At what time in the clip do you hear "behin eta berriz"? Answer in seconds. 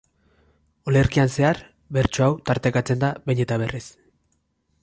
3.29-3.87